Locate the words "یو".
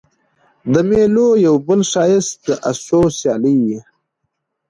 1.45-1.55